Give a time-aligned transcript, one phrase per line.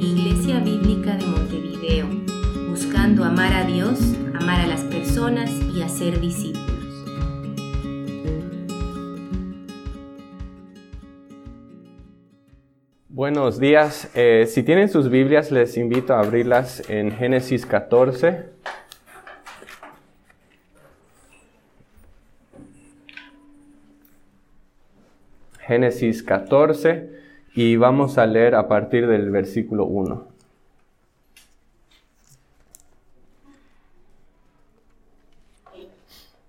[0.00, 2.06] Iglesia Bíblica de Montevideo,
[2.68, 3.98] buscando amar a Dios,
[4.34, 6.68] amar a las personas y hacer discípulos.
[13.08, 14.10] Buenos días.
[14.14, 18.44] Eh, si tienen sus Biblias, les invito a abrirlas en Génesis 14.
[25.66, 27.27] Génesis 14
[27.60, 30.28] y vamos a leer a partir del versículo 1.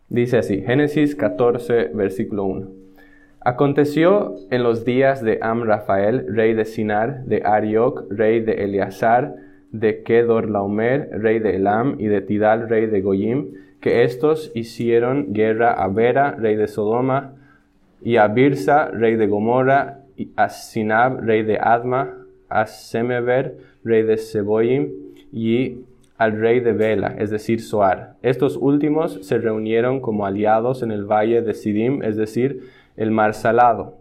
[0.09, 2.67] Dice así, Génesis 14, versículo 1.
[3.39, 9.33] Aconteció en los días de Amrafael, rey de Sinar, de Arioc, rey de Eleazar,
[9.71, 15.33] de Kedor Laomer, rey de Elam, y de Tidal, rey de Goyim, que estos hicieron
[15.33, 17.33] guerra a Bera, rey de Sodoma,
[17.99, 22.13] y a Birsa, rey de Gomorra, y a Sinab, rey de Adma,
[22.49, 24.89] a Semever, rey de Seboim,
[25.31, 25.85] y
[26.17, 28.17] al rey de Bela, es decir, Soar.
[28.21, 33.33] Estos últimos se reunieron como aliados en el valle de Sidim, es decir, el mar
[33.33, 33.99] salado.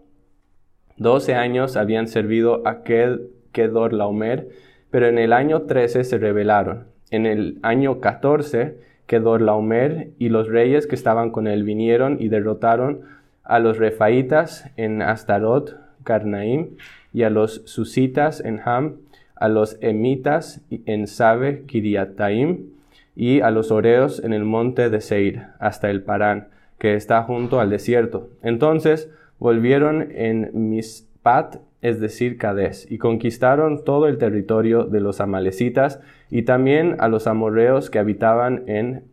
[0.97, 4.49] Doce años habían servido a Kedor Laomer,
[4.91, 6.87] pero en el año trece se rebelaron.
[7.11, 12.27] En el año catorce, Kedor Laomer y los reyes que estaban con él vinieron y
[12.27, 13.03] derrotaron
[13.43, 16.77] a los refaitas en Astarot, Carnaim,
[17.13, 18.97] y a los susitas en Ham,
[19.35, 22.67] a los emitas en Sabe, Kiriataim,
[23.15, 27.59] y a los oreos en el monte de Seir, hasta el Parán, que está junto
[27.59, 28.29] al desierto.
[28.41, 35.99] Entonces volvieron en Mispat, es decir, Cades, y conquistaron todo el territorio de los amalecitas
[36.29, 39.03] y también a los amorreos que habitaban en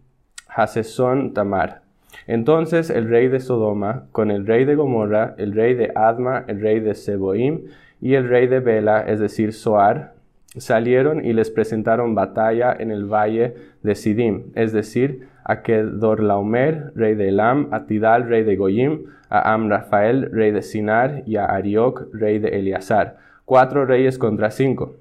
[0.49, 1.86] Hasesón Tamar.
[2.27, 6.61] Entonces el rey de Sodoma, con el rey de Gomorra, el rey de Adma, el
[6.61, 7.67] rey de Seboim
[8.01, 10.15] y el rey de Bela, es decir, Soar,
[10.57, 17.15] salieron y les presentaron batalla en el valle de Sidim, es decir, a Kedorlaomer, rey
[17.15, 22.09] de Elam, a Tidal, rey de Goyim, a Amrafael, rey de Sinar, y a Arioc,
[22.13, 24.97] rey de Eleazar, cuatro reyes contra cinco.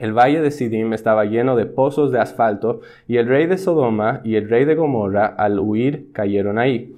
[0.00, 4.22] El valle de Sidim estaba lleno de pozos de asfalto, y el rey de Sodoma
[4.24, 6.96] y el rey de Gomorra al huir cayeron ahí,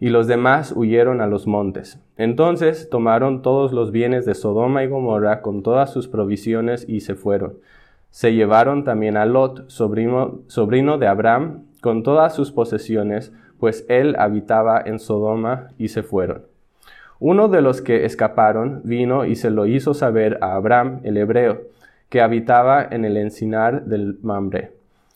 [0.00, 2.00] y los demás huyeron a los montes.
[2.16, 7.14] Entonces tomaron todos los bienes de Sodoma y Gomorra con todas sus provisiones y se
[7.14, 7.54] fueron.
[8.10, 14.16] Se llevaron también a Lot, sobrino, sobrino de Abraham, con todas sus posesiones, pues él
[14.18, 16.42] habitaba en Sodoma, y se fueron.
[17.20, 21.60] Uno de los que escaparon vino y se lo hizo saber a Abraham, el hebreo,
[22.08, 24.72] que habitaba en el encinar del Mamre,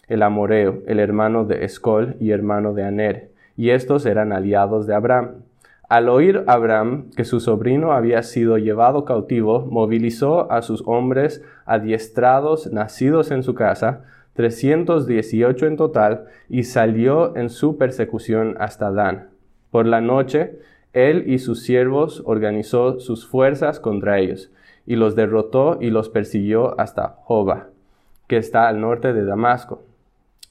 [0.09, 4.95] el amoreo, el hermano de Escol y hermano de Aner, y estos eran aliados de
[4.95, 5.43] Abraham.
[5.89, 12.71] Al oír Abraham que su sobrino había sido llevado cautivo, movilizó a sus hombres adiestrados
[12.73, 14.05] nacidos en su casa,
[14.35, 19.31] 318 en total, y salió en su persecución hasta Dan.
[19.71, 20.59] Por la noche,
[20.93, 24.51] él y sus siervos organizó sus fuerzas contra ellos,
[24.89, 27.67] y los derrotó y los persiguió hasta Joba,
[28.27, 29.83] que está al norte de Damasco,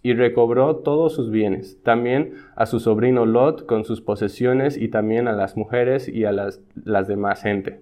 [0.04, 5.28] y recobró todos sus bienes, también a su sobrino Lot con sus posesiones y también
[5.28, 6.62] a las mujeres y a las,
[7.08, 7.82] demás gente.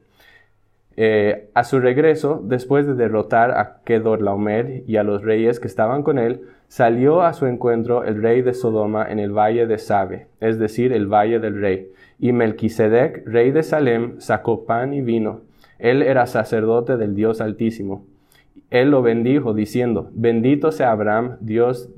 [0.96, 5.68] Eh, a su regreso, después de derrotar a Kedor Laomer y a los reyes que
[5.68, 9.78] estaban con él, salió a su encuentro el rey de Sodoma en el valle de
[9.78, 15.02] Sabe, es decir, el valle del rey, y Melquisedec, rey de Salem, sacó pan y
[15.02, 15.42] vino,
[15.80, 18.06] él era sacerdote del Dios Altísimo.
[18.70, 21.90] Él lo bendijo diciendo, bendito sea Abraham, Dios,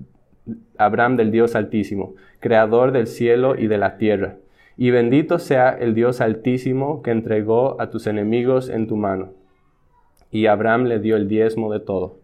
[0.77, 4.37] Abraham del Dios Altísimo, creador del cielo y de la tierra.
[4.75, 9.29] Y bendito sea el Dios Altísimo que entregó a tus enemigos en tu mano.
[10.29, 12.19] Y Abraham le dio el diezmo de todo.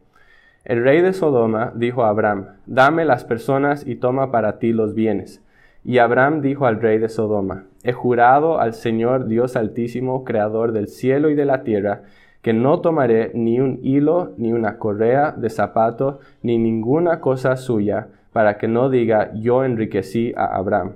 [0.65, 4.93] El rey de Sodoma dijo a Abraham, dame las personas y toma para ti los
[4.93, 5.43] bienes.
[5.83, 10.87] Y Abraham dijo al rey de Sodoma, He jurado al Señor Dios Altísimo, Creador del
[10.87, 12.03] cielo y de la tierra,
[12.41, 18.07] que no tomaré ni un hilo, ni una correa de zapato, ni ninguna cosa suya,
[18.31, 20.93] para que no diga yo enriquecí a Abraham.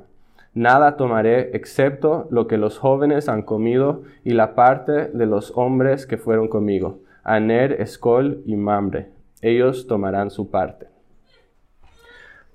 [0.54, 6.08] Nada tomaré excepto lo que los jóvenes han comido y la parte de los hombres
[6.08, 9.10] que fueron conmigo, Aner, Escol y Mamre.
[9.42, 10.97] Ellos tomarán su parte.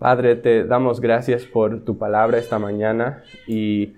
[0.02, 3.92] Padre, te damos gracias por tu palabra esta mañana y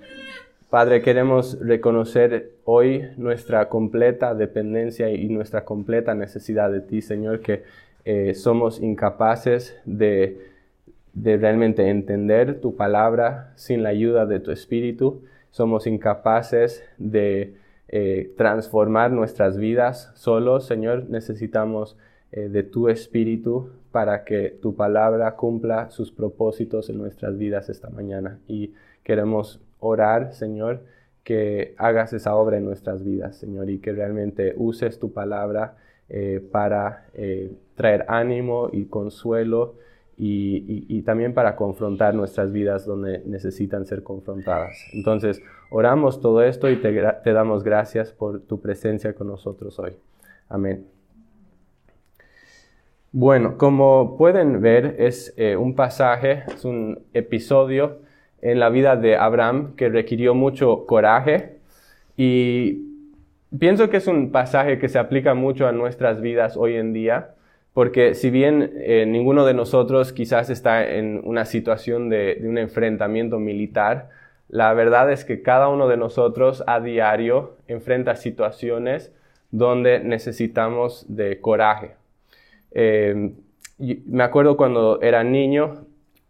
[0.69, 7.63] Padre, queremos reconocer hoy nuestra completa dependencia y nuestra completa necesidad de ti, Señor, que
[8.05, 10.51] eh, somos incapaces de,
[11.15, 15.23] realmente entender tu palabra sin la ayuda de tu Espíritu.
[15.53, 17.55] Somos incapaces de
[17.89, 21.97] eh, transformar nuestras vidas solos, Señor, necesitamos
[22.37, 27.91] eh, de tu espíritu para que tu palabra cumpla sus propósitos en nuestras vidas esta
[27.91, 28.41] mañana.
[28.49, 28.73] Y
[29.05, 30.81] queremos orar, Señor,
[31.23, 35.77] que hagas esa obra en nuestras vidas, Señor, y que realmente uses tu palabra
[36.09, 37.07] eh, para
[37.77, 39.77] traer ánimo y consuelo
[40.17, 44.77] y, también para confrontar nuestras vidas donde necesitan ser confrontadas.
[44.93, 46.93] Entonces, oramos todo esto y te,
[47.33, 49.93] damos gracias por tu presencia con nosotros hoy.
[50.49, 50.94] Amén.
[53.17, 58.01] Bueno, como pueden ver, es eh, un pasaje, es un episodio
[58.43, 61.59] en la vida de Abraham que requirió mucho coraje
[62.17, 62.89] y
[63.57, 67.37] pienso que es un pasaje que se aplica mucho a nuestras vidas hoy en día
[67.73, 73.39] porque si bien eh, ninguno de nosotros quizás está en una situación de, un enfrentamiento
[73.39, 74.09] militar,
[74.49, 79.13] la verdad es que cada uno de nosotros a diario enfrenta situaciones
[79.53, 81.93] donde necesitamos de coraje.
[82.75, 83.33] Eh,
[83.79, 85.87] me acuerdo cuando era niño,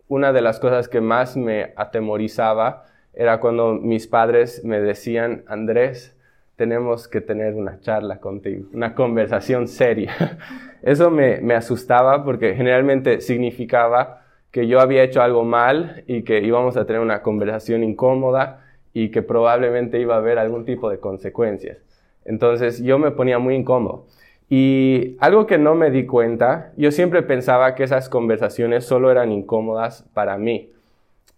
[0.08, 6.16] una de las cosas que más me atemorizaba era cuando mis padres me decían, Andrés,
[6.56, 10.38] tenemos que tener una charla contigo, una conversación seria.
[10.82, 16.40] Eso me, me, asustaba porque generalmente significaba que yo había hecho algo mal y que
[16.40, 20.98] íbamos a tener una conversación incómoda y que probablemente iba a haber algún tipo de
[21.00, 21.78] consecuencias.
[22.24, 24.06] Entonces yo me ponía muy incómodo.
[24.56, 29.32] Y algo que no me di cuenta, yo siempre pensaba que esas conversaciones solo eran
[29.32, 30.70] incómodas para mí.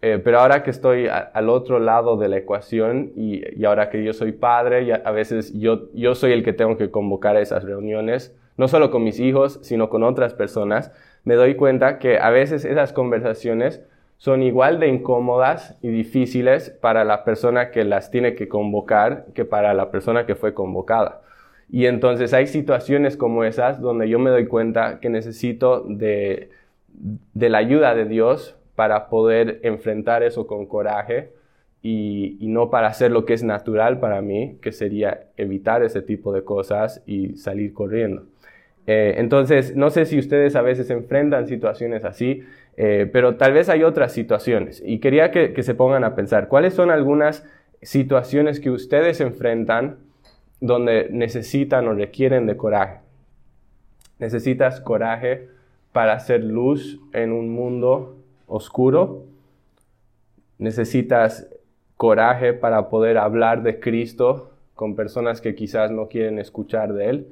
[0.02, 4.12] Eh, pero ahora que estoy al otro lado de la ecuación y, ahora que yo
[4.12, 8.36] soy padre, y a, veces yo, yo soy el que tengo que convocar esas reuniones,
[8.58, 10.92] no solo con mis hijos, sino con otras personas,
[11.24, 13.82] me doy cuenta que a veces esas conversaciones
[14.18, 19.46] son igual de incómodas y difíciles para la persona que las tiene que convocar que
[19.46, 21.22] para la persona que fue convocada.
[21.70, 26.50] Y entonces hay situaciones como esas donde yo me doy cuenta que necesito de,
[27.34, 31.30] de la ayuda de Dios para poder enfrentar eso con coraje
[31.82, 36.32] y, no para hacer lo que es natural para mí, que sería evitar ese tipo
[36.32, 38.24] de cosas y salir corriendo.
[38.86, 42.42] Eh, entonces, no sé si ustedes a veces enfrentan situaciones así,
[42.76, 44.82] eh, pero tal vez hay otras situaciones.
[44.84, 47.44] Y quería que, que se pongan a pensar, ¿cuáles son algunas
[47.82, 49.96] situaciones que ustedes enfrentan
[50.60, 53.00] donde necesitan o requieren de coraje?
[54.18, 55.48] Necesitas coraje
[55.92, 58.16] para hacer luz en un mundo
[58.46, 59.24] oscuro.
[60.58, 61.48] Necesitas
[61.96, 67.28] coraje para poder hablar de Cristo con personas que quizás no quieren escuchar de Él.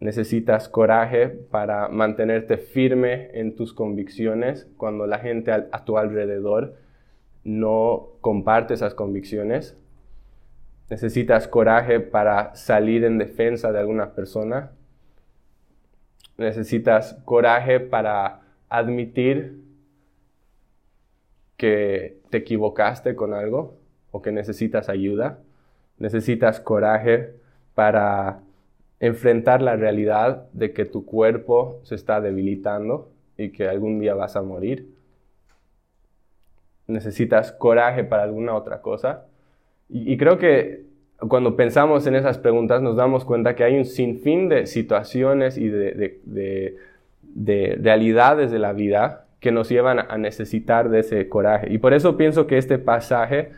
[0.00, 6.76] Necesitas coraje para mantenerte firme en tus convicciones cuando la gente a tu alrededor
[7.44, 9.76] no comparte esas convicciones.
[10.90, 14.70] Necesitas coraje para salir en defensa de alguna persona.
[16.38, 19.60] Necesitas coraje para admitir
[21.56, 23.76] que te equivocaste con algo
[24.12, 25.40] o que necesitas ayuda.
[25.98, 27.34] Necesitas coraje
[27.74, 28.40] para
[29.00, 34.36] enfrentar la realidad de que tu cuerpo se está debilitando y que algún día vas
[34.36, 34.94] a morir.
[36.86, 39.27] Necesitas coraje para alguna otra cosa.
[39.88, 40.82] Y, creo que
[41.28, 45.68] cuando pensamos en esas preguntas nos damos cuenta que hay un sinfín de situaciones y
[45.68, 46.18] de,
[47.22, 51.72] de realidades de la vida que nos llevan a necesitar de ese coraje.
[51.72, 53.50] Y por eso pienso que este pasaje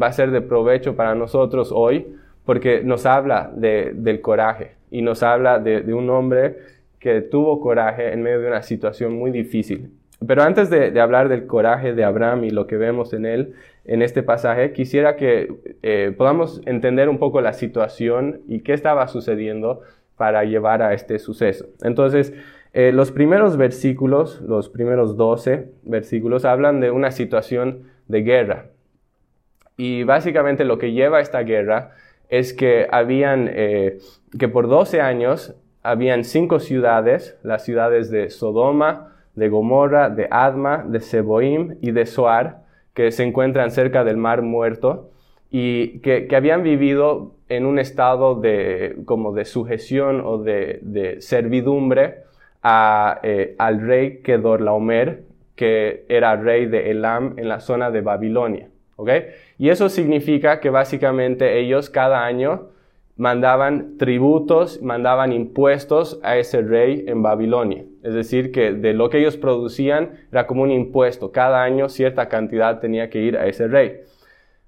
[0.00, 2.06] va a ser de provecho para nosotros hoy,
[2.44, 6.56] porque nos habla del coraje y nos habla de, un hombre
[7.00, 9.90] que tuvo coraje en medio de una situación muy difícil.
[10.26, 13.54] Pero antes de, hablar del coraje de Abraham y lo que vemos en él
[13.86, 19.06] en este pasaje, quisiera que eh, podamos entender un poco la situación y qué estaba
[19.08, 19.80] sucediendo
[20.16, 21.66] para llevar a este suceso.
[21.82, 22.32] Entonces,
[22.72, 28.66] eh, los primeros versículos, los primeros 12 versículos, hablan de una situación de guerra.
[29.76, 31.92] Y básicamente lo que lleva a esta guerra
[32.28, 33.98] es que habían, eh,
[34.38, 40.84] que por 12 años habían cinco ciudades, las ciudades de Sodoma, de Gomorra, de Adma,
[40.86, 42.65] de Seboim y de Soar,
[42.96, 45.10] que se encuentran cerca del Mar Muerto
[45.50, 52.22] y que, habían vivido en un estado de, como de sujeción o de, servidumbre
[53.22, 55.24] eh, al rey Kedorlaomer,
[55.54, 58.70] que era rey de Elam en la zona de Babilonia.
[59.58, 62.70] Y eso significa que básicamente ellos cada año
[63.18, 67.84] mandaban tributos, mandaban impuestos a ese rey en Babilonia.
[68.06, 71.32] Es decir, que de lo que ellos producían era como un impuesto.
[71.32, 74.02] Cada año cierta cantidad tenía que ir a ese rey.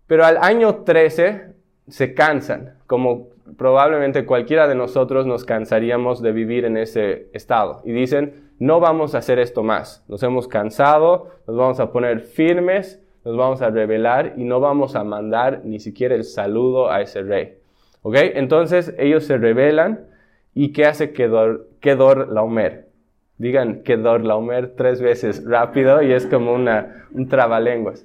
[0.09, 1.55] Pero al año 13
[1.87, 7.81] se cansan, como probablemente cualquiera de nosotros nos cansaríamos de vivir en ese estado.
[7.85, 10.05] Y dicen, no vamos a hacer esto más.
[10.09, 14.97] Nos hemos cansado, nos vamos a poner firmes, nos vamos a rebelar y no vamos
[14.97, 17.59] a mandar ni siquiera el saludo a ese rey.
[18.03, 18.17] ¿Ok?
[18.19, 20.09] Entonces ellos se rebelan
[20.55, 22.88] y ¿qué hace Kedor, Kedor Laomer?
[23.39, 28.05] Digan Kedor Laomer tres veces rápido y es como una, un trabalenguas.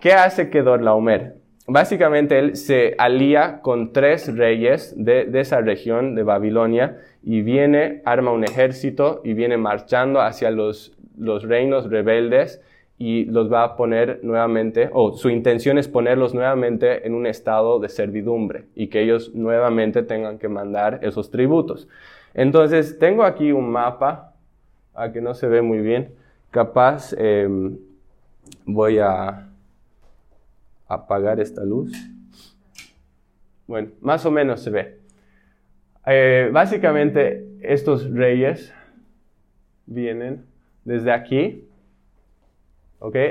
[0.00, 1.34] ¿Qué hace Kedor Laomer?
[1.66, 8.30] Básicamente él se alía con tres reyes de, esa región de Babilonia y viene, arma
[8.30, 12.62] un ejército y viene marchando hacia los, los reinos rebeldes
[12.96, 17.78] y los va a poner nuevamente, o su intención es ponerlos nuevamente en un estado
[17.78, 21.86] de servidumbre y que ellos nuevamente tengan que mandar esos tributos.
[22.34, 24.27] Entonces, tengo aquí un mapa,
[24.98, 26.14] a que no se ve muy bien,
[26.50, 27.78] capaz em,
[28.64, 29.48] voy a
[30.88, 31.92] apagar esta luz.
[33.66, 34.98] Bueno, más o menos se ve.
[36.06, 38.74] Eh, básicamente estos reyes
[39.86, 40.46] vienen
[40.84, 41.64] desde aquí.
[43.00, 43.30] Okay,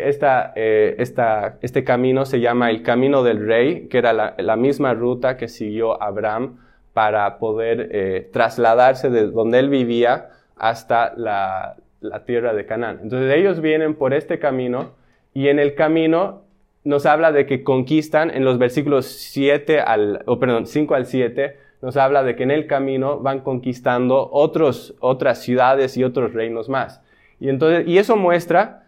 [0.56, 5.50] eh, este camino se llama el camino del rey, que era la, misma ruta que
[5.50, 6.60] siguió Abraham
[6.94, 10.30] para poder eh, trasladarse de donde él vivía
[10.60, 13.00] hasta la, la tierra de Canaán.
[13.04, 14.92] Entonces ellos vienen por este camino
[15.34, 16.44] y en el camino
[16.84, 21.98] nos habla de que conquistan en los versículos 7 al, perdón, 5 al 7, nos
[21.98, 27.04] habla de que en el camino van conquistando otros, otras ciudades y otros reinos más.
[27.40, 28.88] Y, entonces, y eso muestra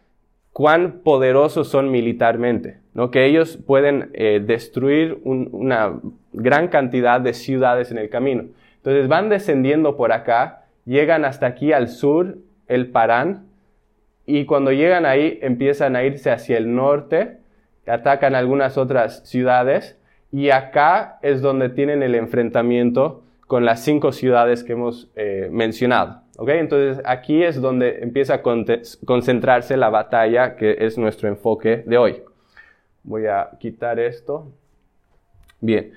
[0.53, 3.11] cuán poderosos son militarmente, ¿no?
[3.11, 5.99] que ellos pueden eh, destruir una
[6.31, 8.45] gran cantidad de ciudades en el camino.
[8.77, 10.58] Entonces van descendiendo por acá,
[10.89, 13.45] llegan hasta aquí al sur, el Parán,
[14.25, 17.37] y cuando llegan ahí empiezan a irse hacia el norte,
[17.87, 19.97] atacan algunas otras ciudades
[20.31, 26.21] y acá es donde tienen el enfrentamiento con las cinco ciudades que hemos eh, mencionado.
[26.37, 26.59] ¿okay?
[26.59, 32.23] Entonces aquí es donde empieza a concentrarse la batalla que es nuestro enfoque de hoy.
[33.03, 34.51] Voy a quitar esto.
[35.61, 35.93] Bien.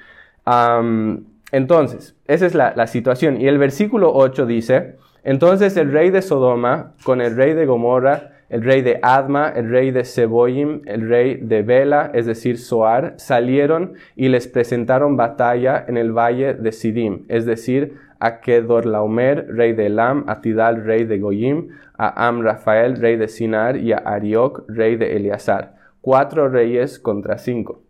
[1.53, 3.41] Entonces, esa es la, situación.
[3.41, 8.33] Y el versículo 8 dice, entonces el rey de Sodoma con el rey de Gomorra
[8.53, 13.15] el rey de Adma, el rey de Seboim, el rey de Bela, es decir, Soar,
[13.17, 19.73] salieron y les presentaron batalla en el valle de Sidim, es decir, a Kedorlaomer, rey
[19.73, 23.97] de Elam, a Tidal, rey de Goyim, a Am Rafael, rey de Sinar, y a
[23.97, 25.77] Arioc, rey de Eleazar.
[26.03, 27.81] Cuatro reyes contra cinco.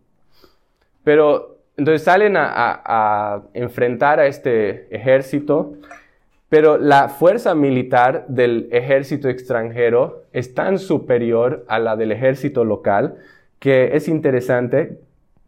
[1.03, 5.73] Pero entonces salen a, enfrentar a este ejército
[6.49, 13.15] pero la fuerza militar del ejército extranjero es tan superior a la del ejército local
[13.59, 14.99] que es interesante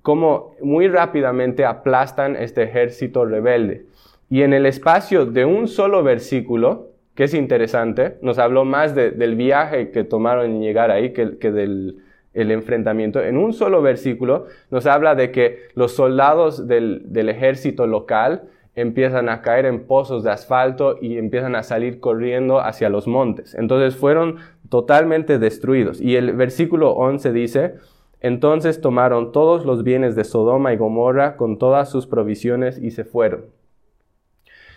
[0.05, 3.87] cómo muy rápidamente aplastan este ejército rebelde.
[4.29, 9.35] Y en el espacio de un solo versículo, que es interesante, nos habló más del
[9.35, 12.03] viaje que tomaron en llegar ahí que, del
[12.35, 13.21] enfrentamiento.
[13.21, 19.29] En un solo versículo nos habla de que los soldados del, del ejército local empiezan
[19.29, 23.55] a caer en pozos de asfalto y empiezan a salir corriendo hacia los montes.
[23.55, 24.37] Entonces fueron
[24.69, 26.01] totalmente destruidos.
[26.01, 27.75] Y el versículo 11 dice,
[28.19, 33.05] entonces tomaron todos los bienes de Sodoma y Gomorra con todas sus provisiones y se
[33.05, 33.45] fueron.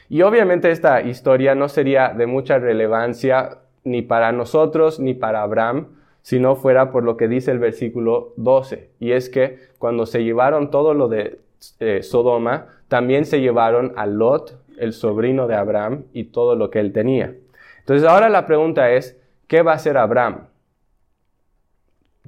[0.08, 5.88] Y obviamente esta historia no sería de mucha relevancia ni para nosotros ni para Abraham,
[6.22, 8.90] si no fuera por lo que dice el versículo 12.
[9.00, 11.40] Y es que cuando se llevaron todo lo de
[11.80, 16.80] eh, Sodoma, también se llevaron a Lot, el sobrino de Abraham, y todo lo que
[16.80, 17.34] él tenía.
[17.80, 20.48] Entonces ahora la pregunta es, ¿qué va a hacer Abraham?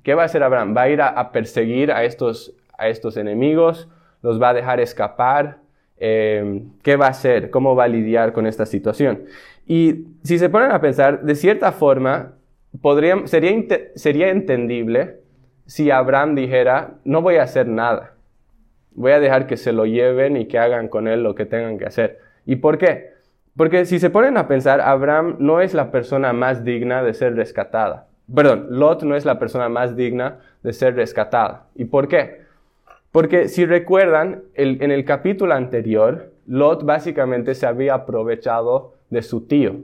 [0.02, 0.74] ¿Qué va a hacer Abraham?
[0.76, 3.88] ¿Va a ir a, perseguir a estos, a estos enemigos?
[4.22, 5.58] ¿Los va a dejar escapar?
[5.98, 7.50] Eh, ¿Qué va a hacer?
[7.50, 9.24] ¿Cómo va a lidiar con esta situación?
[9.66, 12.32] Y si se ponen a pensar, de cierta forma,
[12.80, 13.52] podría, sería,
[13.94, 15.20] sería entendible
[15.66, 18.14] si Abraham dijera, no voy a hacer nada.
[18.92, 21.78] Voy a dejar que se lo lleven y que hagan con él lo que tengan
[21.78, 22.18] que hacer.
[22.44, 23.10] ¿Y por qué?
[23.56, 27.36] Porque si se ponen a pensar, Abraham no es la persona más digna de ser
[27.36, 28.08] rescatada.
[28.34, 31.66] Perdón, Lot no es la persona más digna de ser rescatada.
[31.74, 32.42] ¿Y por qué?
[33.12, 39.76] Porque si recuerdan, en el capítulo anterior, Lot básicamente se había aprovechado de su tío.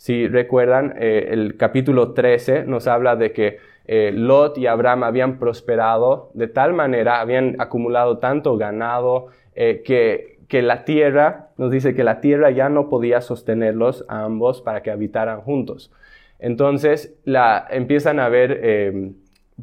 [0.00, 5.38] Si recuerdan, eh, el capítulo 13 nos habla de que eh, Lot y Abraham habían
[5.38, 11.94] prosperado de tal manera, habían acumulado tanto ganado, eh, que, que la tierra, nos dice
[11.94, 15.92] que la tierra ya no podía sostenerlos a ambos para que habitaran juntos.
[16.38, 19.12] Entonces la, empiezan a haber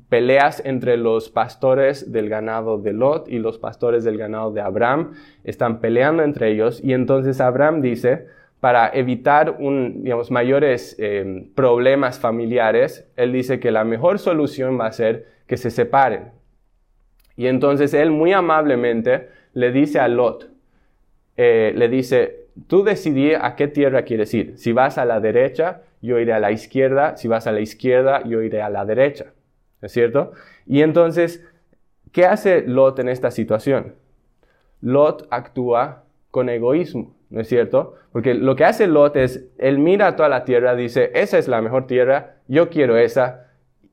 [0.07, 5.13] peleas entre los pastores del ganado de Lot y los pastores del ganado de Abraham.
[5.43, 8.27] Están peleando entre ellos y entonces Abraham dice,
[8.59, 14.91] para evitar un, mayores eh, problemas familiares, él dice que la mejor solución va a
[14.91, 16.31] ser que se separen.
[17.35, 20.49] Y entonces él muy amablemente le dice a Lot,
[21.37, 24.57] eh, le dice, tú decidí a qué tierra quieres ir.
[24.57, 27.15] Si vas a la derecha, yo iré a la izquierda.
[27.17, 29.33] Si vas a la izquierda, yo iré a la derecha.
[29.81, 30.31] ¿Es cierto?
[30.65, 31.45] Y entonces,
[32.11, 33.95] ¿qué hace Lot en esta situación?
[34.81, 37.95] Lot actúa con egoísmo, ¿no es cierto?
[38.11, 41.61] Porque lo que hace Lot es, él mira toda la tierra, dice, esa es la
[41.61, 43.47] mejor tierra, yo quiero esa,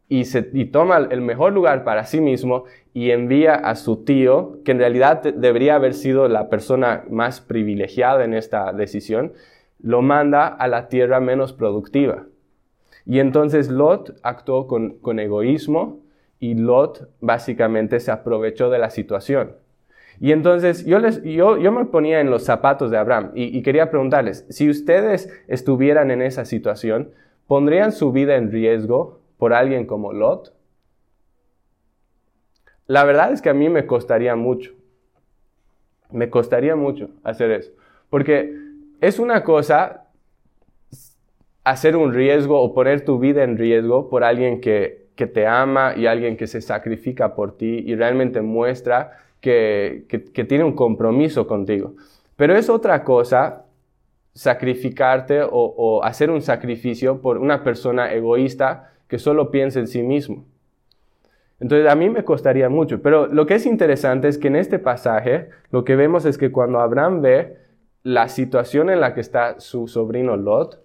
[0.09, 4.59] y, se, y toma el mejor lugar para sí mismo y envía a su tío,
[4.65, 9.33] que en realidad debería haber sido la persona más privilegiada en esta decisión,
[9.81, 12.25] lo manda a la tierra menos productiva.
[13.07, 16.01] Y entonces Lot actuó con, egoísmo
[16.41, 19.57] y Lot básicamente se aprovechó de la situación.
[20.21, 23.63] Y entonces yo, les, yo, yo me ponía en los zapatos de Abraham y, y,
[23.63, 27.11] quería preguntarles, si ustedes estuvieran en esa situación,
[27.47, 30.55] ¿pondrían su vida en riesgo por alguien como Lot?
[32.87, 34.73] La verdad es que a mí me costaría mucho.
[36.11, 37.73] Me costaría mucho hacer eso.
[38.11, 38.55] Porque
[39.01, 40.05] es una cosa
[41.65, 46.07] hacer un riesgo o poner tu vida en riesgo por alguien que, te ama y
[46.07, 49.13] alguien que se sacrifica por ti y realmente muestra
[49.45, 51.95] que, tiene un compromiso contigo.
[52.37, 53.67] Pero es otra cosa
[54.33, 60.47] sacrificarte o, hacer un sacrificio por una persona egoísta que solo piensa en sí mismo.
[61.61, 64.79] Entonces a mí me costaría mucho, pero lo que es interesante es que en este
[64.79, 67.57] pasaje lo que vemos es que cuando Abraham ve
[68.03, 70.83] la situación en la que está su sobrino Lot,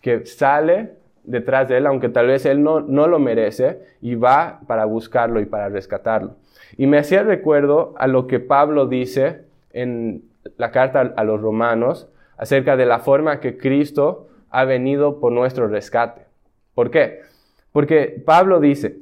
[0.00, 0.92] que sale
[1.24, 5.40] detrás de él, aunque tal vez él no, no lo merece, y va para buscarlo
[5.40, 6.36] y para rescatarlo.
[6.76, 10.22] Y me hacía recuerdo a lo que Pablo dice en
[10.56, 15.68] la carta a los romanos acerca de la forma que Cristo ha venido por nuestro
[15.68, 16.22] rescate.
[16.74, 17.20] ¿Por qué?
[17.72, 18.98] Porque Pablo dice,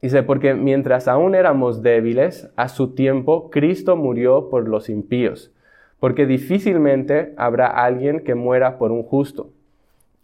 [0.00, 5.52] dice, porque mientras aún éramos débiles, a su tiempo Cristo murió por los impíos,
[6.00, 9.50] porque difícilmente habrá alguien que muera por un justo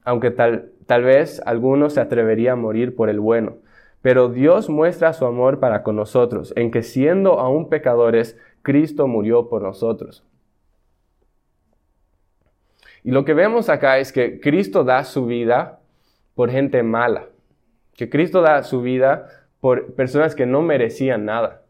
[0.09, 3.57] aunque tal, tal vez alguno se atrevería a morir por el bueno.
[4.03, 9.49] Pero Dios muestra su amor para con nosotros, en que siendo aún pecadores, Cristo murió
[9.49, 10.25] por nosotros.
[13.05, 15.81] Y lo que vemos acá es que Cristo da su vida
[16.35, 17.27] por gente mala,
[17.95, 19.29] que Cristo da su vida
[19.61, 21.63] por personas que no merecían nada.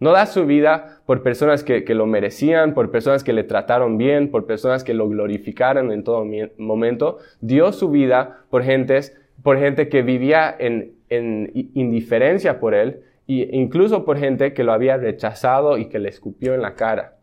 [0.00, 4.30] No da su vida por personas que, lo merecían, por personas que le trataron bien,
[4.30, 6.26] por personas que lo glorificaron en todo
[6.58, 7.18] momento.
[7.40, 14.04] Dio su vida por, gentes, por gente que vivía en, indiferencia por él e incluso
[14.04, 17.14] por gente que lo había rechazado y que le escupió en la cara.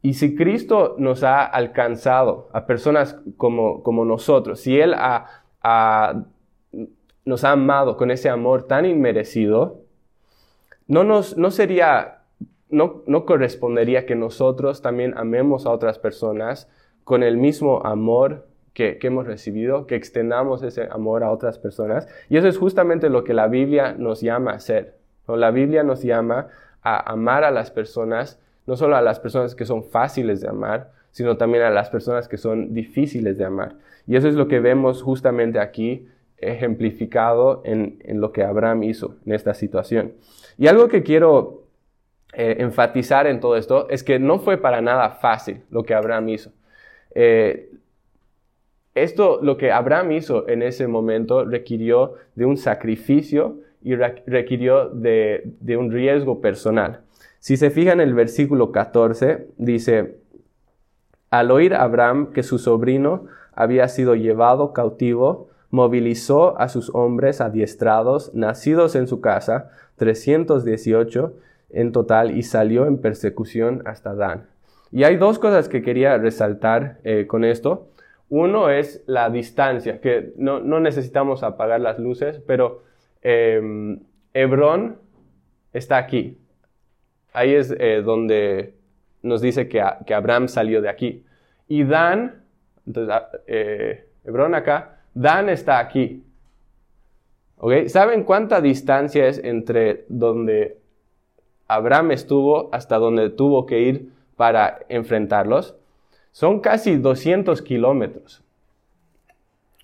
[0.00, 4.94] Y si Cristo nos ha alcanzado a personas como, como nosotros, si Él
[7.24, 9.82] nos ha amado con ese amor tan inmerecido,
[10.86, 12.22] no, nos, no sería,
[12.70, 16.70] no, no correspondería que nosotros también amemos a otras personas
[17.04, 18.47] con el mismo amor
[18.78, 22.06] que, hemos recibido, que extendamos ese amor a otras personas.
[22.28, 24.94] Y eso es justamente lo que la Biblia nos llama a hacer.
[25.26, 26.46] La Biblia nos llama
[26.82, 30.92] a amar a las personas, no solo a las personas que son fáciles de amar,
[31.10, 33.74] sino también a las personas que son difíciles de amar.
[34.06, 39.16] Y eso es lo que vemos justamente aquí ejemplificado en, en lo que Abraham hizo
[39.26, 40.12] en esta situación.
[40.56, 41.64] Y algo que quiero
[42.32, 46.28] eh, enfatizar en todo esto es que no fue para nada fácil lo que Abraham
[46.28, 46.52] hizo.
[47.12, 47.72] Eh,
[48.94, 55.76] esto, lo que Abraham hizo en ese momento, requirió de un sacrificio y requirió de,
[55.78, 57.00] un riesgo personal.
[57.38, 60.16] Si se fijan en el versículo 14, dice,
[61.30, 68.34] al oír Abraham que su sobrino había sido llevado cautivo, movilizó a sus hombres adiestrados,
[68.34, 71.34] nacidos en su casa, 318
[71.70, 74.46] en total, y salió en persecución hasta Dan.
[74.90, 77.88] Y hay dos cosas que quería resaltar eh, con esto.
[78.30, 82.82] Uno es la distancia, que no, necesitamos apagar las luces, pero
[83.22, 83.98] eh,
[84.34, 84.98] Hebrón
[85.72, 86.38] está aquí.
[87.32, 88.74] Ahí es eh, donde
[89.22, 91.24] nos dice que, que, Abraham salió de aquí.
[91.68, 92.44] Y Dan,
[92.86, 93.30] entonces, ah,
[94.24, 96.22] Hebrón acá, Dan está aquí.
[97.86, 100.78] ¿Saben cuánta distancia es entre donde
[101.66, 105.74] Abraham estuvo hasta donde tuvo que ir para enfrentarlos?
[106.38, 108.44] Son casi 200 kilómetros.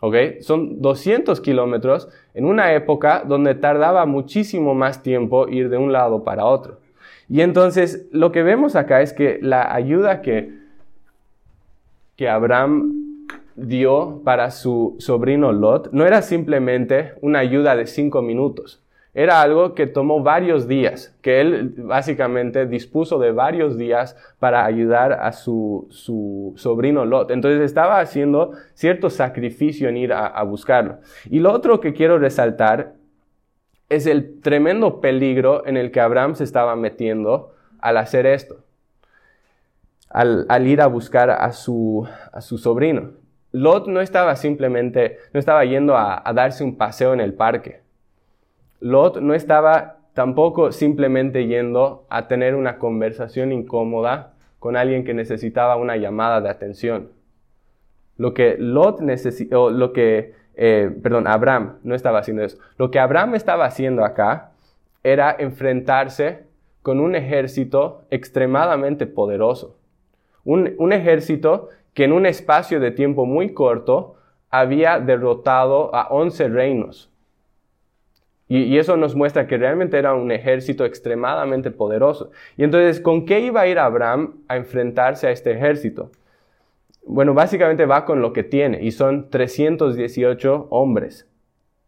[0.01, 0.15] ¿Ok?
[0.39, 6.23] Son 200 kilómetros en una época donde tardaba muchísimo más tiempo ir de un lado
[6.23, 6.79] para otro.
[7.29, 10.57] Y entonces lo que vemos acá es que la ayuda que,
[12.15, 18.81] que Abraham dio para su sobrino Lot no era simplemente una ayuda de cinco minutos.
[19.17, 25.13] Era algo que tomó varios días, que él básicamente dispuso de varios días para ayudar
[25.13, 25.87] a su,
[26.57, 27.31] sobrino Lot.
[27.31, 30.99] Entonces estaba haciendo cierto sacrificio en ir a, buscarlo.
[31.31, 32.95] Y lo otro que quiero resaltar
[33.89, 38.65] es el tremendo peligro en el que Abraham se estaba metiendo al hacer esto,
[40.11, 43.13] al, ir a buscar a su, a su sobrino.
[43.53, 47.84] Lot no estaba simplemente, no estaba yendo a darse un paseo en el parque.
[48.81, 55.77] Lot no estaba tampoco simplemente yendo a tener una conversación incómoda con alguien que necesitaba
[55.77, 57.11] una llamada de atención.
[58.17, 62.59] Lo que Lot necesitó, lo que, eh, perdón, Abraham no estaba haciendo eso.
[62.79, 64.53] Lo que Abraham estaba haciendo acá
[65.03, 66.45] era enfrentarse
[66.83, 69.77] con un ejército extremadamente poderoso.
[70.45, 74.17] Un, un ejército que en un espacio de tiempo muy corto
[74.51, 77.14] había derrotado a 11 reinos
[78.47, 82.31] y, eso nos muestra que realmente era un ejército extremadamente poderoso.
[82.57, 86.11] Y entonces, ¿con qué iba a ir Abraham a enfrentarse a este ejército?
[87.07, 91.29] Bueno, básicamente va con lo que tiene, y son 318 hombres.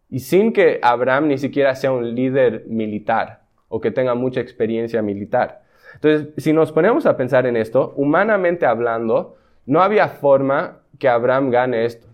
[0.09, 5.03] Y sin que Abraham ni siquiera sea un líder militar o que tenga mucha experiencia
[5.03, 5.62] militar.
[5.95, 11.51] Entonces, si nos ponemos a pensar en esto, humanamente hablando, no había forma que Abraham
[11.51, 12.07] gane esto.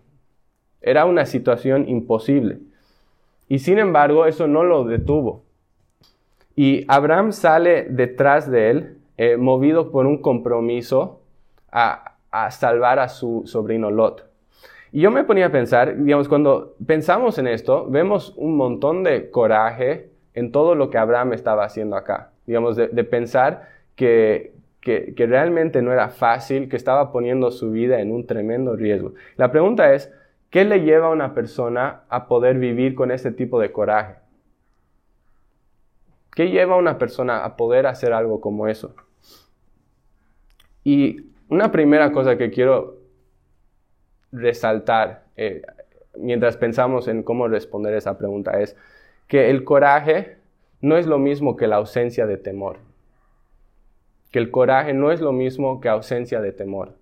[0.80, 2.60] Era una situación imposible.
[3.52, 5.44] Y sin embargo, eso no lo detuvo.
[6.56, 11.20] Y Abraham sale detrás de él, eh, movido por un compromiso
[11.70, 12.16] a,
[12.50, 14.24] salvar a su sobrino Lot.
[14.90, 19.28] Y yo me ponía a pensar, digamos, cuando pensamos en esto, vemos un montón de
[19.28, 22.30] coraje en todo lo que Abraham estaba haciendo acá.
[22.46, 28.12] Digamos, de, pensar que, que, realmente no era fácil, que estaba poniendo su vida en
[28.12, 29.12] un tremendo riesgo.
[29.36, 30.10] La pregunta es,
[30.52, 34.16] ¿Qué le lleva a una persona a poder vivir con ese tipo de coraje?
[36.30, 38.94] ¿Qué lleva a una persona a poder hacer algo como eso?
[40.84, 42.98] Y una primera cosa que quiero
[44.30, 45.62] resaltar eh,
[46.18, 48.76] mientras pensamos en cómo responder esa pregunta es
[49.28, 50.36] que el coraje
[50.82, 52.76] no es lo mismo que la ausencia de temor.
[54.30, 57.00] Que el coraje no es lo mismo que ausencia de temor.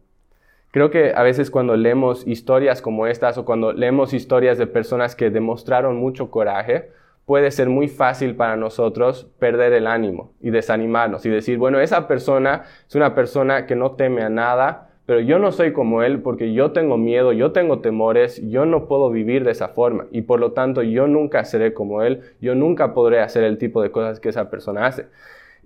[0.73, 5.17] Creo que a veces cuando leemos historias como estas o cuando leemos historias de personas
[5.17, 6.91] que demostraron mucho coraje,
[7.27, 12.07] puede ser muy fácil para nosotros perder el ánimo y desanimarnos y decir, bueno, esa
[12.07, 16.21] persona es una persona que no teme a nada, pero yo no soy como él
[16.23, 20.23] porque yo tengo miedo, yo tengo temores, yo no puedo vivir de esa forma y
[20.23, 23.91] por lo tanto yo nunca seré como él, yo nunca podré hacer el tipo de
[23.91, 25.07] cosas que esa persona hace.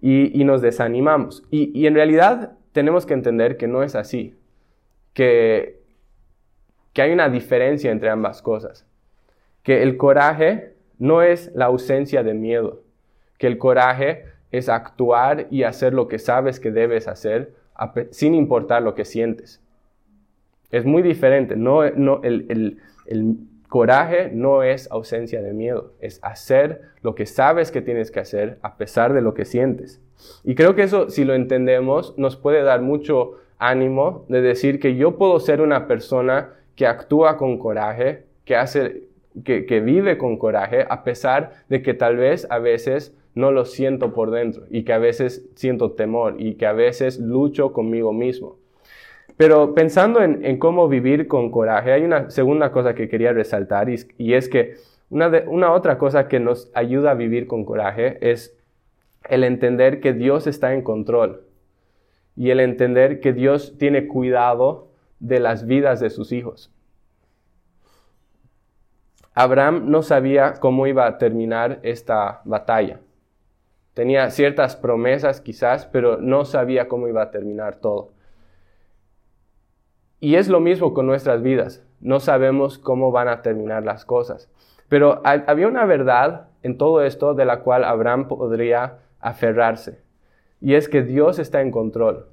[0.00, 1.44] Y, nos desanimamos.
[1.50, 4.34] y en realidad tenemos que entender que no es así
[5.14, 5.80] que,
[6.92, 8.86] que hay una diferencia entre ambas cosas.
[9.62, 12.82] Que el coraje no es la ausencia de miedo,
[13.38, 17.54] que el coraje es actuar y hacer lo que sabes que debes hacer
[18.10, 19.60] sin importar lo que sientes.
[20.70, 21.56] Es muy diferente.
[21.56, 23.36] No, no, el, el, el,
[23.68, 28.58] coraje no es ausencia de miedo, es hacer lo que sabes que tienes que hacer
[28.62, 30.00] a pesar de lo que sientes.
[30.44, 34.96] Y creo que eso, si lo entendemos, nos puede dar mucho ánimo de decir que
[34.96, 39.04] yo puedo ser una persona que actúa con coraje, que hace,
[39.44, 43.64] que, que vive con coraje, a pesar de que tal vez a veces no lo
[43.64, 48.12] siento por dentro y que a veces siento temor y que a veces lucho conmigo
[48.12, 48.58] mismo.
[49.36, 54.34] Pero pensando en, cómo vivir con coraje, hay una segunda cosa que quería resaltar y,
[54.34, 54.74] es que
[55.10, 58.56] una, una otra cosa que nos ayuda a vivir con coraje es
[59.28, 61.42] el entender que Dios está en control
[62.36, 64.88] y el entender que Dios tiene cuidado
[65.20, 66.70] de las vidas de sus hijos.
[69.34, 73.00] Abraham no sabía cómo iba a terminar esta batalla.
[73.92, 78.10] Tenía ciertas promesas quizás, pero no sabía cómo iba a terminar todo.
[80.20, 81.84] Y es lo mismo con nuestras vidas.
[82.00, 84.48] No sabemos cómo van a terminar las cosas.
[84.88, 90.03] Pero había una verdad en todo esto de la cual Abraham podría aferrarse.
[90.64, 92.24] Y es que Dios está en control.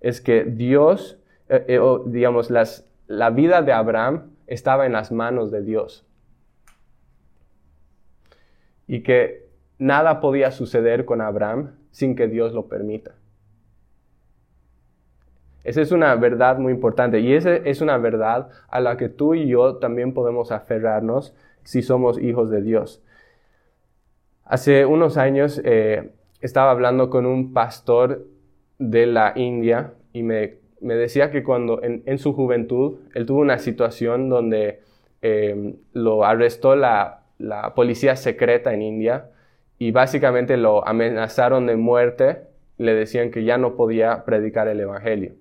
[0.00, 1.18] Es que Dios,
[1.48, 6.06] eh, eh, digamos, las, la vida de Abraham estaba en las manos de Dios.
[8.86, 13.16] Y que nada podía suceder con Abraham sin que Dios lo permita.
[15.64, 19.34] Esa es una verdad muy importante y esa es una verdad a la que tú
[19.34, 23.02] y yo también podemos aferrarnos si somos hijos de Dios.
[24.44, 26.12] Hace unos años eh,
[26.46, 28.26] estaba hablando con un pastor
[28.78, 34.28] de la India y me, decía que cuando en, su juventud él tuvo una situación
[34.28, 34.80] donde
[35.22, 37.22] eh, lo arrestó la
[37.74, 39.30] policía secreta en India
[39.78, 42.42] y básicamente lo amenazaron de muerte,
[42.78, 45.32] le decían que ya no podía predicar el Evangelio.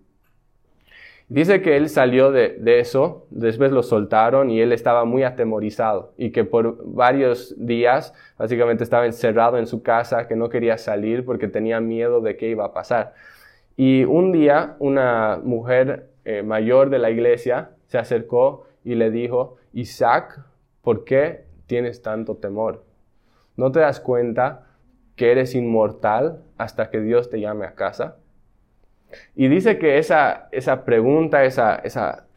[1.28, 6.30] Dice que él salió de, eso, después lo soltaron y él estaba muy atemorizado y
[6.32, 11.48] que por varios días básicamente estaba encerrado en su casa, que no quería salir porque
[11.48, 13.16] tenía miedo de qué iba a pasar.
[13.76, 19.58] Y un día una mujer eh, mayor de la iglesia se acercó y le dijo,
[19.74, 20.40] Isaac,
[20.84, 22.84] ¿por qué tienes tanto temor?
[23.58, 24.68] ¿No te das cuenta
[25.16, 28.18] que eres inmortal hasta que Dios te llame a casa?
[29.36, 31.82] Y dice que esa, esa pregunta, esa,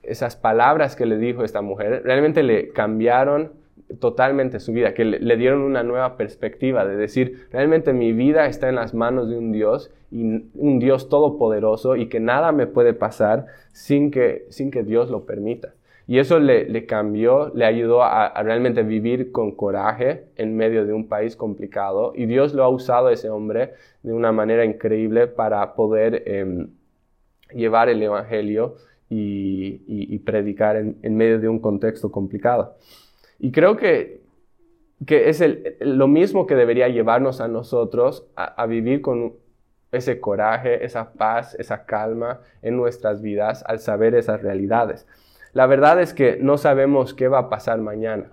[0.03, 3.53] esas palabras que le dijo esta mujer, realmente le cambiaron
[4.01, 8.69] totalmente su vida, que le, dieron una nueva perspectiva de decir, realmente mi vida está
[8.69, 10.23] en las manos de un Dios, y
[10.55, 15.25] un Dios todopoderoso, y que nada me puede pasar sin que, sin que Dios lo
[15.25, 15.73] permita.
[16.09, 21.07] Y eso le, cambió, le ayudó a, realmente vivir con coraje en medio de un
[21.07, 22.15] país complicado.
[22.17, 26.71] Y Dios lo ha usado a ese hombre de una manera increíble para poder em,
[27.53, 28.77] llevar el Evangelio
[29.11, 32.77] y, predicar en, medio de un contexto complicado.
[33.39, 34.23] Y creo que,
[35.05, 35.45] que es
[35.81, 39.35] lo mismo que debería llevarnos a nosotros a vivir con
[39.93, 45.07] ese coraje, esa paz, esa calma en nuestras vidas al saber esas realidades.
[45.59, 48.31] La verdad es que no sabemos qué va a pasar mañana.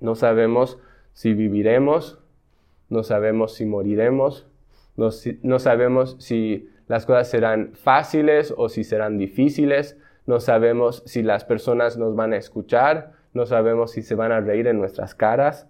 [0.00, 0.78] No sabemos
[1.12, 2.18] si viviremos,
[2.88, 4.48] no sabemos si moriremos,
[4.96, 11.44] no, sabemos si las cosas serán fáciles o si serán difíciles, no sabemos si las
[11.44, 15.68] personas nos van a escuchar, no sabemos si se van a reír en nuestras caras.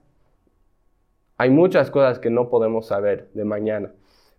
[1.36, 3.90] Hay muchas cosas que no podemos saber de mañana,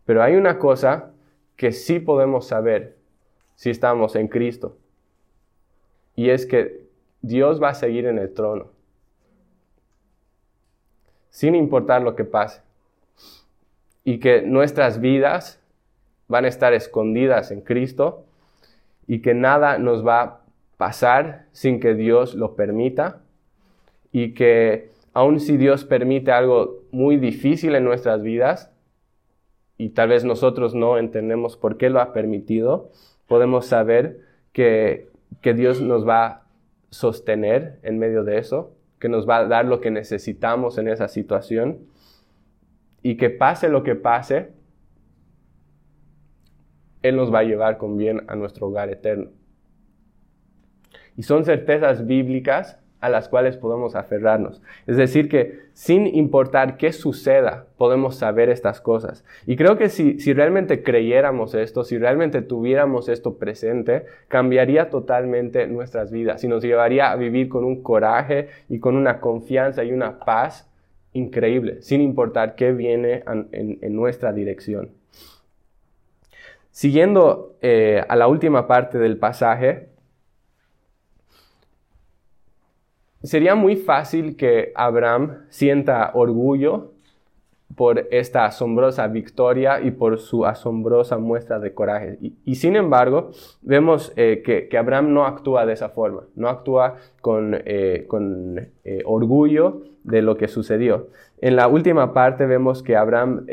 [0.05, 1.11] pero hay una cosa
[1.57, 2.95] que sí podemos saber
[3.55, 4.77] si estamos en Cristo
[6.15, 6.81] y es que
[7.21, 8.67] Dios va a seguir en el trono,
[11.29, 12.61] sin importar lo que pase.
[14.03, 15.59] Y que nuestras vidas
[16.27, 18.25] van a estar escondidas en Cristo.
[19.07, 20.41] Y que nada nos va a
[20.77, 23.21] pasar sin que Dios lo permita.
[24.11, 28.71] Y que aun si Dios permite algo muy difícil en nuestras vidas
[29.77, 32.91] y tal vez nosotros no entendemos por qué lo ha permitido,
[33.27, 34.21] podemos saber
[34.53, 35.07] que
[35.39, 36.43] que Dios nos va a
[36.89, 41.07] sostener en medio de eso, que nos va a dar lo que necesitamos en esa
[41.07, 41.79] situación
[43.01, 44.51] y que pase lo que pase,
[47.01, 49.31] Él nos va a llevar con bien a nuestro hogar eterno.
[51.15, 54.61] Y son certezas bíblicas a las cuales podemos aferrarnos.
[54.87, 59.25] Es decir, que sin importar qué suceda, podemos saber estas cosas.
[59.47, 65.65] Y creo que si, si, realmente creyéramos esto, si realmente tuviéramos esto presente, cambiaría totalmente
[65.67, 69.91] nuestras vidas y nos llevaría a vivir con un coraje y con una confianza y
[69.91, 70.71] una paz
[71.13, 74.91] increíble, sin importar qué viene en, nuestra dirección.
[76.69, 79.90] Siguiendo eh, a la última parte del pasaje,
[83.23, 86.91] Sería muy fácil que Abraham sienta orgullo
[87.75, 92.17] por esta asombrosa victoria y por su asombrosa muestra de coraje.
[92.45, 93.31] Y, sin embargo,
[93.61, 98.07] vemos eh, que, Abraham no actúa de esa forma, no actúa con, eh,
[98.83, 101.07] eh, orgullo de lo que sucedió.
[101.39, 103.45] En la última parte vemos que Abraham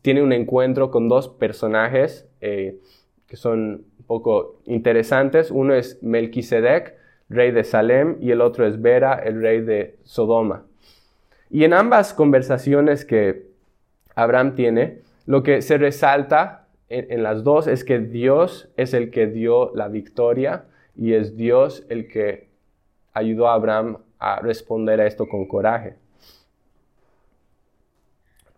[0.00, 5.50] tiene un encuentro con dos personajes que son un poco interesantes.
[5.50, 6.94] Uno es Melquisedec,
[7.32, 10.64] rey de Salem, y el otro es Bera, el rey de Sodoma.
[11.50, 13.46] Y en ambas conversaciones que
[14.14, 19.26] Abraham tiene, lo que se resalta en, las dos es que Dios es el que
[19.26, 20.64] dio la victoria
[20.96, 22.48] y es Dios el que
[23.12, 25.96] ayudó a Abraham a responder a esto con coraje.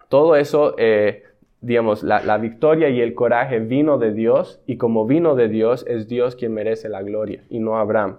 [0.09, 1.25] Todo eso, eh,
[1.61, 5.85] digamos, la, la, victoria y el coraje vino de Dios y como vino de Dios
[5.89, 8.19] es Dios quien merece la gloria y no Abraham.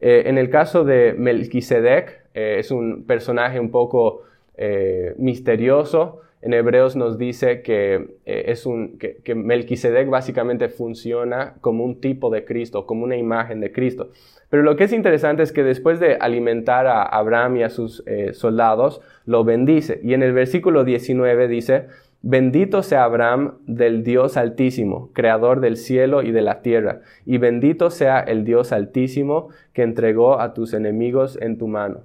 [0.00, 4.22] Eh, en el caso de Melquisedec, eh, es un personaje un poco
[4.56, 6.20] eh, misterioso.
[6.42, 12.46] En Hebreos nos dice que, es un, que, Melquisedec básicamente funciona como un tipo de
[12.46, 14.08] Cristo, como una imagen de Cristo.
[14.48, 18.02] Pero lo que es interesante es que después de alimentar a Abraham y a sus
[18.32, 20.00] soldados, lo bendice.
[20.02, 21.88] Y en el versículo 19 dice,
[22.22, 27.90] Bendito sea Abraham del Dios Altísimo, creador del cielo y de la tierra, y bendito
[27.90, 32.02] sea el Dios Altísimo que entregó a tus enemigos en tu mano.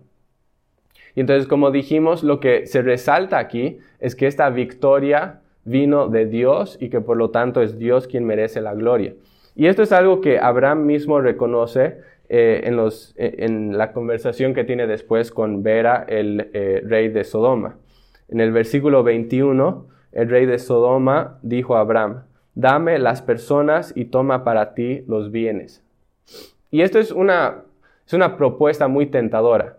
[1.16, 6.26] Y entonces, como dijimos, lo que se resalta aquí es que esta victoria vino de
[6.26, 9.14] Dios y que por lo tanto es Dios quien merece la gloria.
[9.56, 11.98] Y esto es algo que Abraham mismo reconoce
[12.28, 17.10] eh, en, los, eh, en, la conversación que tiene después con Vera, el eh, rey
[17.10, 17.78] de Sodoma.
[18.28, 22.24] En el versículo 21, el rey de Sodoma dijo a Abraham,
[22.56, 25.84] dame las personas y toma para ti los bienes.
[26.72, 27.64] Y esto es una,
[28.08, 29.78] es una propuesta muy tentadora,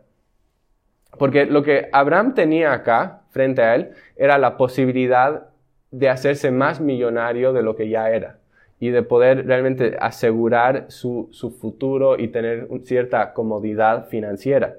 [1.19, 5.49] porque lo que Abraham tenía acá, frente a él, era la posibilidad
[5.91, 8.39] de hacerse más millonario de lo que ya era
[8.79, 14.75] y de poder realmente asegurar su, futuro y tener cierta comodidad financiera.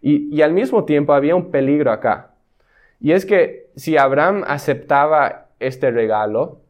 [0.00, 2.30] Y, y al mismo tiempo había un peligro acá.
[2.98, 6.60] Y es que si Abraham aceptaba este regalo,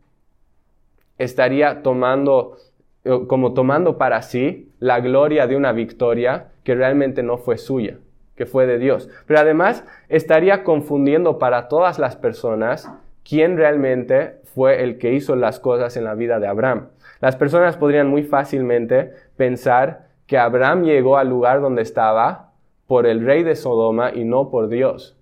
[1.18, 2.56] estaría tomando,
[3.04, 7.98] eh, como tomando para sí la gloria de una victoria que realmente no fue suya,
[8.34, 9.08] que fue de Dios.
[9.26, 12.90] Pero además estaría confundiendo para todas las personas
[13.28, 16.88] quién realmente fue el que hizo las cosas en la vida de Abraham.
[17.20, 22.50] Las personas podrían muy fácilmente pensar que Abraham llegó al lugar donde estaba
[22.86, 25.15] por el rey de Sodoma y no por Dios.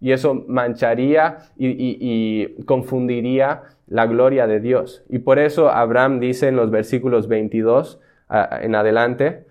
[0.00, 5.04] Y eso mancharía y, confundiría la gloria de Dios.
[5.08, 8.00] Y por eso Abraham dice en los versículos 22
[8.62, 9.44] en adelante,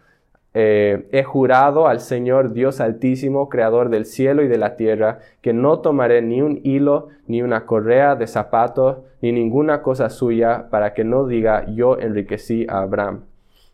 [0.55, 5.53] eh, he jurado al Señor Dios Altísimo, Creador del cielo y de la tierra, que
[5.53, 10.93] no tomaré ni un hilo, ni una correa de zapato, ni ninguna cosa suya, para
[10.93, 13.25] que no diga yo enriquecí a Abraham.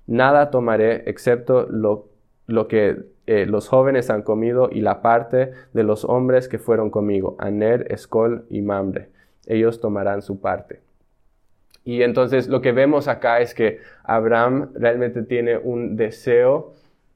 [0.07, 6.05] Nada tomaré excepto lo que eh, los jóvenes han comido y la parte de los
[6.05, 9.09] hombres que fueron conmigo, Aner, Escol y Mamre.
[9.47, 10.81] Ellos tomarán su parte.
[11.83, 16.73] Y entonces lo que vemos acá es que Abraham realmente tiene un deseo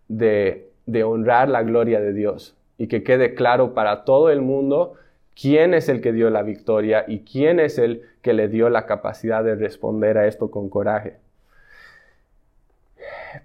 [0.08, 4.94] de, de honrar la gloria de Dios y que quede claro para todo el mundo
[5.40, 8.86] quién es el que dio la victoria y quién es el que le dio la
[8.86, 11.18] capacidad de responder a esto con coraje.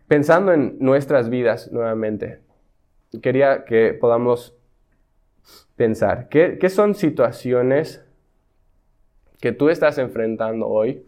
[0.09, 2.39] Pensando en nuestras vidas nuevamente,
[3.23, 4.55] quería que podamos
[5.77, 8.05] pensar, ¿qué, ¿qué, son situaciones
[9.41, 11.05] que tú estás enfrentando hoy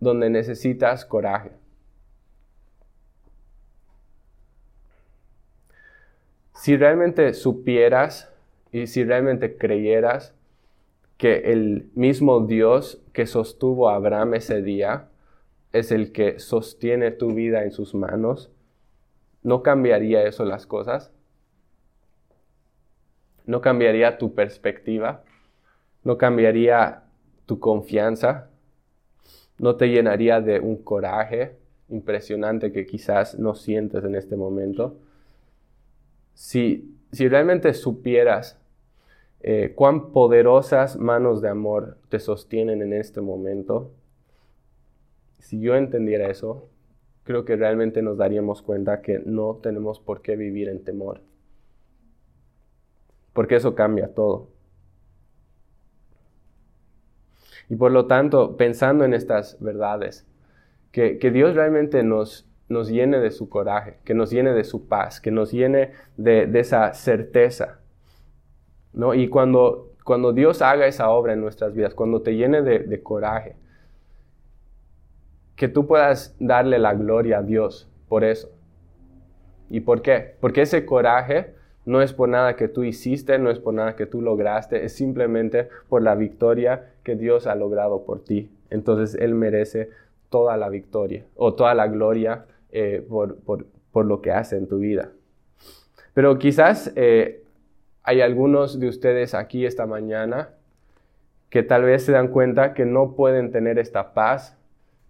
[0.00, 1.50] donde necesitas coraje.
[6.54, 8.32] Si realmente supieras
[8.72, 10.34] y si realmente creyeras
[11.16, 15.08] que el mismo Dios que sostuvo a Abraham ese día
[15.72, 18.50] es el que sostiene tu vida en sus manos,
[19.42, 21.12] ¿no cambiaría eso las cosas?
[23.48, 25.24] ¿No cambiaría tu perspectiva?
[26.04, 27.02] ¿No cambiaría
[27.46, 28.48] tu confianza?
[29.58, 31.56] no te llenaría de un coraje
[31.88, 34.96] impresionante que quizás no sientes en este momento.
[36.34, 38.58] Si, si realmente supieras
[39.40, 43.92] eh, cuán poderosas manos de amor te sostienen en este momento,
[45.38, 46.68] si yo entendiera eso,
[47.24, 51.20] creo que realmente nos daríamos cuenta que no tenemos por qué vivir en temor.
[53.32, 54.48] Porque eso cambia todo.
[57.68, 60.26] Y por lo tanto, pensando en estas verdades,
[60.90, 65.20] que, Dios realmente nos, nos llene de su coraje, que nos llene de su paz,
[65.20, 67.80] que nos llene de, esa certeza.
[68.92, 69.14] ¿no?
[69.14, 73.02] Y cuando, cuando Dios haga esa obra en nuestras vidas, cuando te llene de, de
[73.02, 73.56] coraje,
[75.54, 78.50] que tú puedas darle la gloria a Dios por eso.
[79.68, 80.36] ¿Y por qué?
[80.40, 81.54] Porque ese coraje
[81.88, 84.92] no es por nada que tú hiciste, no es por nada que tú lograste, es
[84.92, 88.50] simplemente por la victoria que Dios ha logrado por ti.
[88.68, 89.88] Entonces Él merece
[90.28, 95.12] toda la victoria o toda la gloria eh, por, lo que hace en tu vida.
[96.12, 97.42] Pero quizás eh,
[98.02, 100.50] hay algunos de ustedes aquí esta mañana
[101.48, 104.58] que tal vez se dan cuenta que no pueden tener esta paz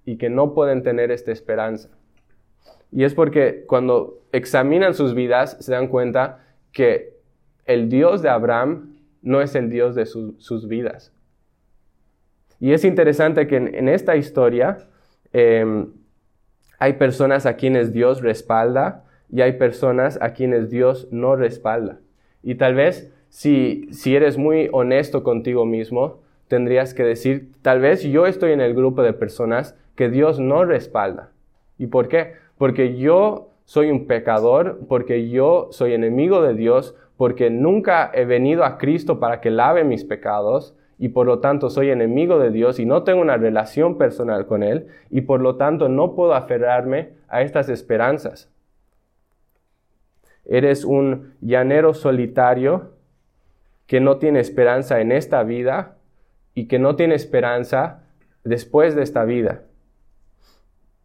[0.05, 1.89] y que no pueden tener esta esperanza.
[2.93, 7.15] Y es porque cuando examinan sus vidas se dan cuenta que
[7.65, 11.13] el Dios de Abraham no es el Dios de sus vidas.
[12.61, 14.79] Y es interesante que en, esta historia
[15.33, 15.93] em,
[16.79, 22.01] hay personas a quienes Dios respalda y hay personas a quienes Dios no respalda.
[22.43, 28.03] Y tal vez si, si eres muy honesto contigo mismo, tendrías que decir, tal vez
[28.03, 31.31] yo estoy en el grupo de personas que Dios no respalda.
[31.77, 32.35] ¿Y por qué?
[32.57, 38.65] Porque yo soy un pecador, porque yo soy enemigo de Dios, porque nunca he venido
[38.65, 42.79] a Cristo para que lave mis pecados y por lo tanto soy enemigo de Dios
[42.79, 47.11] y no tengo una relación personal con Él y por lo tanto no puedo aferrarme
[47.29, 48.51] a estas esperanzas.
[50.47, 52.93] Eres un llanero solitario
[53.87, 55.99] que no tiene esperanza en esta vida
[56.55, 58.05] y que no tiene esperanza
[58.45, 59.65] después de esta vida.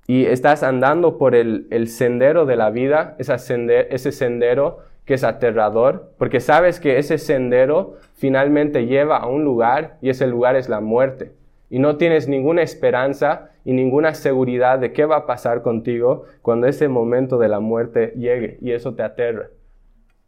[0.05, 6.39] Y estás andando por el, sendero de la vida, ese sendero que es aterrador, porque
[6.39, 11.31] sabes que ese sendero finalmente lleva a un lugar y ese lugar es la muerte.
[11.69, 16.67] Y no tienes ninguna esperanza y ninguna seguridad de qué va a pasar contigo cuando
[16.67, 19.49] ese momento de la muerte llegue y eso te aterra.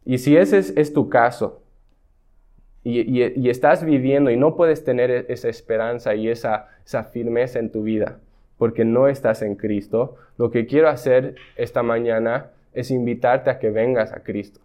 [0.04, 1.62] Y si ese es, tu caso
[2.82, 7.72] y, estás viviendo y no puedes tener e, esa esperanza y esa, esa firmeza en
[7.72, 8.20] tu vida
[8.58, 13.70] porque no estás en Cristo, lo que quiero hacer esta mañana es invitarte a que
[13.70, 14.60] vengas a Cristo.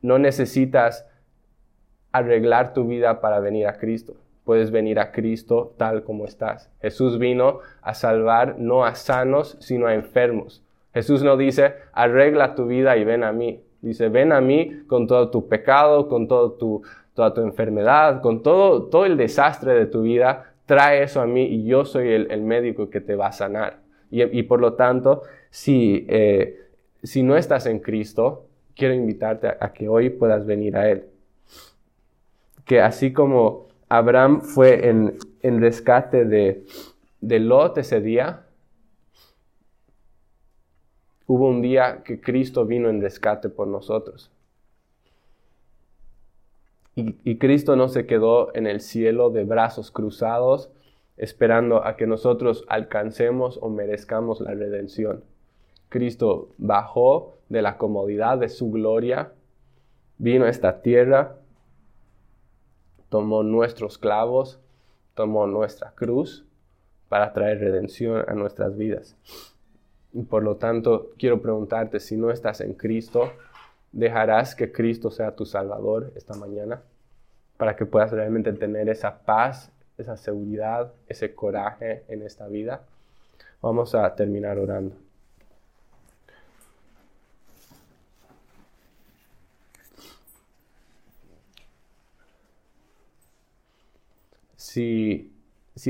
[0.00, 1.06] No necesitas
[2.12, 4.16] arreglar tu vida para venir a Cristo.
[4.44, 6.70] Puedes venir a Cristo tal como estás.
[6.80, 10.62] Jesús vino a salvar no a sanos, sino a enfermos.
[10.94, 13.62] Jesús no dice, arregla tu vida y ven a mí.
[13.80, 16.82] Dice, ven a mí con todo tu pecado, con todo tu,
[17.18, 20.54] toda tu enfermedad, con todo, todo el desastre de tu vida.
[20.66, 23.80] Trae eso a mí y yo soy el, médico que te va a sanar.
[24.08, 26.60] Y, por lo tanto, si, eh,
[27.02, 28.46] si no estás en Cristo,
[28.76, 31.06] quiero invitarte a, que hoy puedas venir a Él.
[32.64, 36.66] Que así como Abraham fue en, en rescate de,
[37.20, 38.44] de Lot ese día,
[41.26, 44.30] hubo un día que Cristo vino en rescate por nosotros.
[46.98, 50.68] Y, Cristo no se quedó en el cielo de brazos cruzados
[51.16, 55.22] esperando a que nosotros alcancemos o merezcamos la redención.
[55.90, 59.32] Cristo bajó de la comodidad de su gloria,
[60.18, 61.36] vino a esta tierra,
[63.10, 64.58] tomó nuestros clavos,
[65.14, 66.44] tomó nuestra cruz
[67.08, 69.16] para traer redención a nuestras vidas.
[70.12, 73.30] Y por lo tanto, quiero preguntarte, si no estás en Cristo,
[73.92, 76.82] ¿dejarás que Cristo sea tu Salvador esta mañana?
[77.56, 82.82] Para que puedas realmente tener esa paz, esa seguridad, ese coraje en esta vida.
[83.60, 84.94] Vamos a terminar orando.
[94.78, 95.32] si,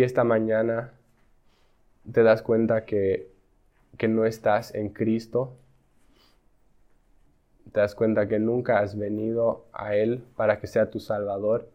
[0.02, 0.92] esta mañana
[2.10, 3.30] te das cuenta que,
[3.96, 5.56] que no estás en Cristo,
[7.72, 11.68] te das cuenta que nunca has venido a Él para que sea tu Salvador,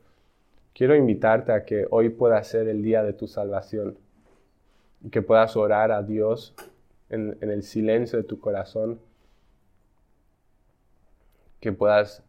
[0.73, 3.97] quiero invitarte a que hoy pueda ser el día de tu salvación,
[5.11, 6.55] que puedas orar a Dios
[7.09, 8.99] en, en, el silencio de tu corazón,
[11.59, 12.23] que puedas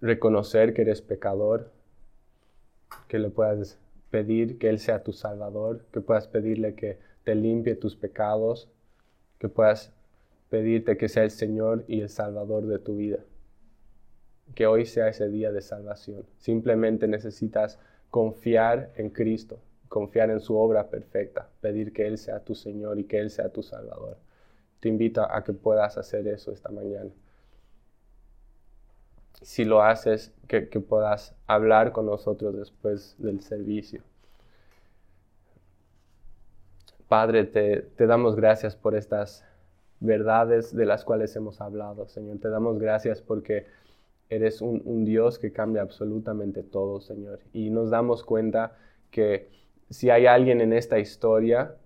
[0.00, 1.70] reconocer que eres pecador,
[3.08, 3.78] que le puedas
[4.10, 8.68] pedir que Él sea tu Salvador, que puedas pedirle que te limpie tus pecados,
[9.38, 9.92] que puedas
[10.50, 13.18] pedirte que sea el Señor y el Salvador de tu vida.
[14.54, 16.24] Que hoy sea ese día de salvación.
[16.38, 17.78] Simplemente necesitas
[18.10, 23.04] confiar en Cristo, confiar en su obra perfecta, pedir que Él sea tu Señor y
[23.04, 24.16] que Él sea tu Salvador.
[24.80, 27.10] Te invito a que puedas hacer eso esta mañana
[29.42, 34.02] si lo haces, que, puedas hablar con nosotros después del servicio.
[37.08, 39.44] Padre, te, damos gracias por estas
[40.00, 42.38] verdades de las cuales hemos hablado, Señor.
[42.38, 43.66] Te damos gracias porque
[44.28, 47.40] eres un, Dios que cambia absolutamente todo, Señor.
[47.52, 48.76] Y nos damos cuenta
[49.10, 49.48] que
[49.90, 51.76] si hay alguien en esta historia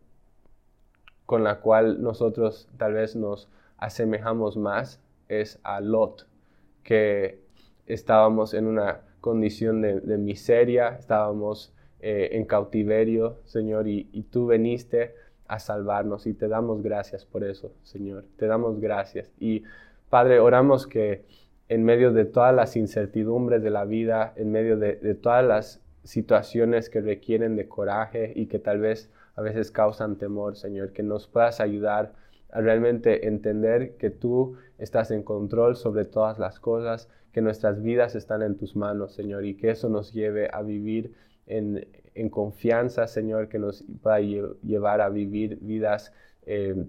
[1.26, 6.26] con la cual nosotros tal vez nos asemejamos más, es a Lot,
[6.82, 7.40] que
[7.86, 15.14] estábamos en una condición de, miseria, estábamos eh, en cautiverio, Señor, y, tú veniste
[15.50, 18.24] a salvarnos y te damos gracias por eso, Señor.
[18.36, 19.32] Te damos gracias.
[19.40, 19.64] Y
[20.08, 21.24] Padre, oramos que
[21.68, 25.82] en medio de todas las incertidumbres de la vida, en medio de, de todas las
[26.04, 31.02] situaciones que requieren de coraje y que tal vez a veces causan temor, Señor, que
[31.02, 32.12] nos puedas ayudar
[32.52, 38.14] a realmente entender que tú estás en control sobre todas las cosas, que nuestras vidas
[38.14, 41.12] están en tus manos, Señor, y que eso nos lleve a vivir
[41.46, 41.86] en,
[42.28, 46.12] confianza, Señor, que nos va a llevar a vivir vidas
[46.42, 46.84] eh,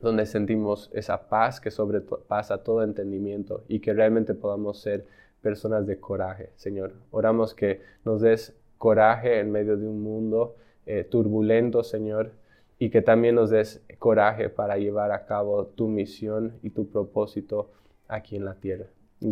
[0.00, 5.06] donde sentimos esa paz que sobrepasa todo entendimiento y que realmente podamos ser
[5.40, 6.92] personas de coraje, Señor.
[7.10, 12.32] Oramos que nos des coraje en medio de un mundo eh, turbulento, Señor,
[12.78, 17.70] y que también nos des coraje para llevar a cabo tu misión y tu propósito
[18.06, 18.86] aquí en la tierra.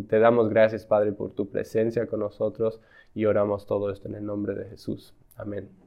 [0.09, 2.81] Te damos gracias, Padre, por tu presencia con nosotros
[3.15, 5.15] y oramos todo esto en el nombre de Jesús.
[5.37, 5.84] Amén.